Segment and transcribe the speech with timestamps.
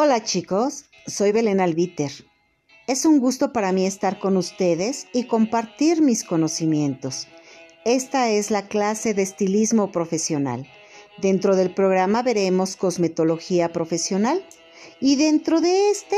[0.00, 2.12] Hola chicos, soy Belén Albiter.
[2.86, 7.26] Es un gusto para mí estar con ustedes y compartir mis conocimientos.
[7.84, 10.68] Esta es la clase de estilismo profesional.
[11.20, 14.46] Dentro del programa veremos cosmetología profesional
[15.00, 16.16] y dentro de este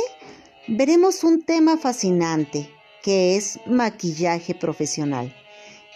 [0.69, 2.69] veremos un tema fascinante
[3.03, 5.35] que es maquillaje profesional.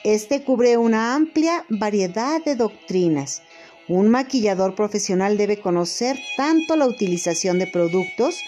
[0.05, 3.43] Este cubre una amplia variedad de doctrinas.
[3.89, 8.41] Un maquillador profesional debe conocer tanto la utilización de productos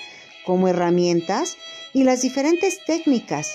[0.46, 1.58] como herramientas
[1.92, 3.54] y las diferentes técnicas.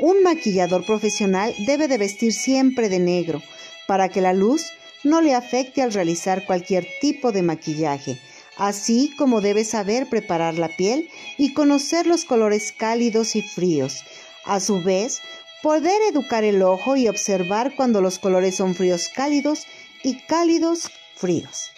[0.00, 3.40] Un maquillador profesional debe de vestir siempre de negro
[3.86, 4.72] para que la luz
[5.04, 8.18] no le afecte al realizar cualquier tipo de maquillaje,
[8.56, 14.02] así como debe saber preparar la piel y conocer los colores cálidos y fríos.
[14.44, 15.20] A su vez,
[15.62, 19.66] poder educar el ojo y observar cuando los colores son fríos cálidos
[20.02, 21.70] y cálidos fríos.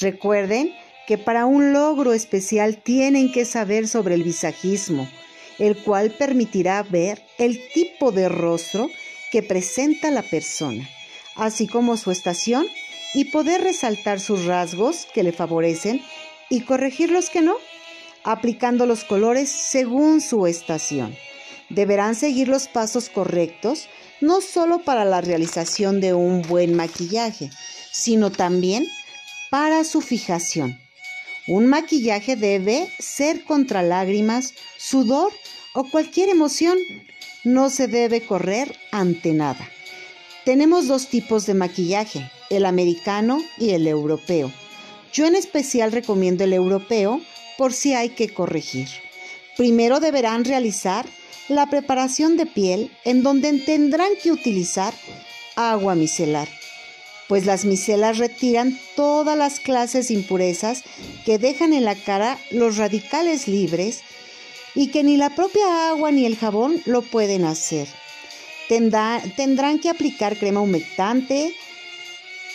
[0.00, 0.72] Recuerden
[1.06, 5.08] que para un logro especial tienen que saber sobre el visajismo,
[5.58, 8.88] el cual permitirá ver el tipo de rostro
[9.32, 10.88] que presenta la persona,
[11.36, 12.66] así como su estación
[13.14, 16.00] y poder resaltar sus rasgos que le favorecen
[16.48, 17.56] y corregir los que no,
[18.24, 21.16] aplicando los colores según su estación.
[21.68, 23.88] Deberán seguir los pasos correctos,
[24.20, 27.50] no solo para la realización de un buen maquillaje,
[27.92, 28.86] sino también
[29.50, 30.78] para su fijación.
[31.46, 35.32] Un maquillaje debe ser contra lágrimas, sudor
[35.74, 36.78] o cualquier emoción.
[37.42, 39.68] No se debe correr ante nada.
[40.44, 44.52] Tenemos dos tipos de maquillaje, el americano y el europeo.
[45.12, 47.20] Yo en especial recomiendo el europeo
[47.58, 48.88] por si hay que corregir.
[49.56, 51.06] Primero deberán realizar
[51.48, 54.94] la preparación de piel en donde tendrán que utilizar
[55.56, 56.48] agua micelar
[57.30, 60.82] pues las micelas retiran todas las clases impurezas
[61.24, 64.00] que dejan en la cara los radicales libres
[64.74, 67.86] y que ni la propia agua ni el jabón lo pueden hacer.
[68.68, 71.54] tendrán que aplicar crema humectante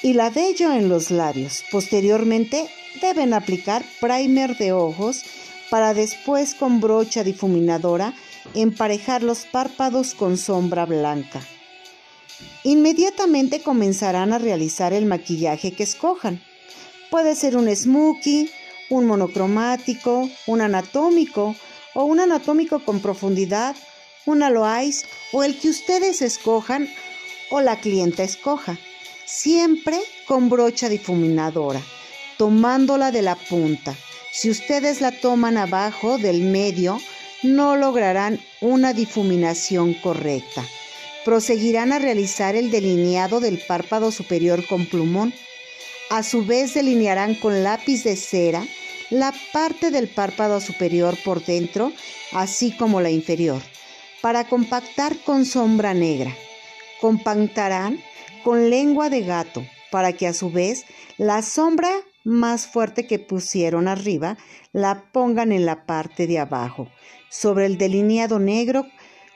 [0.03, 1.63] y la vello en los labios.
[1.71, 2.67] Posteriormente
[3.01, 5.23] deben aplicar primer de ojos
[5.69, 8.13] para después con brocha difuminadora
[8.53, 11.41] emparejar los párpados con sombra blanca.
[12.65, 16.41] Inmediatamente comenzarán a realizar el maquillaje que escojan.
[17.11, 18.49] Puede ser un smokey,
[18.89, 21.55] un monocromático, un anatómico
[21.93, 23.75] o un anatómico con profundidad,
[24.25, 26.89] un alois o el que ustedes escojan
[27.51, 28.79] o la clienta escoja.
[29.25, 31.83] Siempre con brocha difuminadora,
[32.39, 33.95] tomándola de la punta.
[34.31, 36.99] Si ustedes la toman abajo del medio,
[37.43, 40.65] no lograrán una difuminación correcta
[41.25, 45.33] proseguirán a realizar el delineado del párpado superior con plumón.
[46.11, 48.63] A su vez delinearán con lápiz de cera
[49.09, 51.91] la parte del párpado superior por dentro,
[52.31, 53.61] así como la inferior,
[54.21, 56.33] para compactar con sombra negra.
[57.01, 57.99] Compactarán
[58.43, 60.85] con lengua de gato, para que a su vez
[61.17, 61.89] la sombra
[62.23, 64.37] más fuerte que pusieron arriba
[64.73, 66.87] la pongan en la parte de abajo.
[67.29, 68.87] Sobre el delineado negro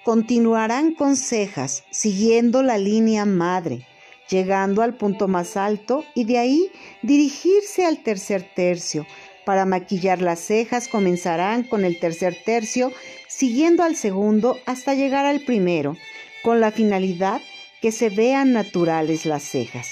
[0.10, 3.86] Continuarán con cejas, siguiendo la línea madre,
[4.28, 6.72] llegando al punto más alto y de ahí
[7.04, 9.06] dirigirse al tercer tercio.
[9.46, 12.92] Para maquillar las cejas comenzarán con el tercer tercio,
[13.28, 15.96] siguiendo al segundo hasta llegar al primero,
[16.42, 17.40] con la finalidad
[17.80, 19.92] que se vean naturales las cejas.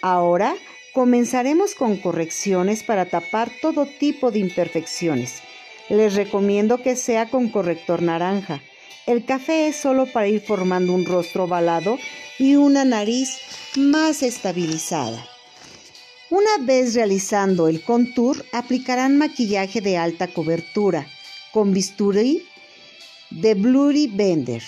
[0.00, 0.56] Ahora
[0.92, 5.40] comenzaremos con correcciones para tapar todo tipo de imperfecciones.
[5.88, 8.60] Les recomiendo que sea con corrector naranja
[9.06, 11.98] el café es solo para ir formando un rostro ovalado
[12.38, 13.38] y una nariz
[13.76, 15.26] más estabilizada.
[16.30, 21.06] Una vez realizando el contour, aplicarán maquillaje de alta cobertura
[21.52, 22.44] con bisturí
[23.30, 24.62] de Blurry Bender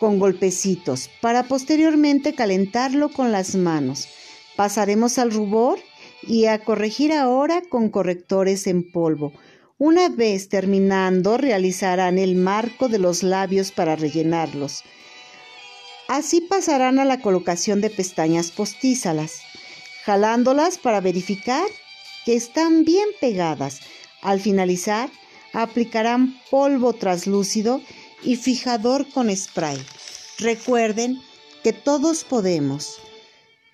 [0.00, 4.08] con golpecitos para posteriormente calentarlo con las manos.
[4.56, 5.78] Pasaremos al rubor
[6.22, 9.32] y a corregir ahora con correctores en polvo
[9.78, 14.82] una vez terminando, realizarán el marco de los labios para rellenarlos.
[16.08, 19.40] Así pasarán a la colocación de pestañas postízalas,
[20.04, 21.66] jalándolas para verificar
[22.24, 23.80] que están bien pegadas.
[24.22, 25.10] Al finalizar,
[25.52, 27.80] aplicarán polvo translúcido
[28.22, 29.78] y fijador con spray.
[30.38, 31.20] Recuerden
[31.62, 32.98] que todos podemos.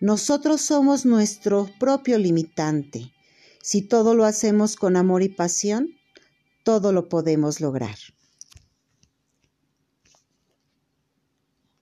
[0.01, 3.13] Nosotros somos nuestro propio limitante.
[3.63, 5.89] Si todo lo hacemos con amor y pasión,
[6.65, 7.97] todo lo podemos lograr.